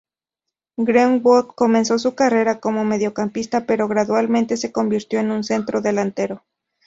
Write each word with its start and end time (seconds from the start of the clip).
Greenwood 0.77 1.49
comenzó 1.53 1.99
su 1.99 2.15
carrera 2.15 2.59
como 2.59 2.83
mediocampista 2.83 3.67
pero 3.67 3.87
gradualmente 3.87 4.57
se 4.57 4.71
convirtió 4.71 5.19
en 5.19 5.29
un 5.29 5.43
centro 5.43 5.79
delantero. 5.79 6.41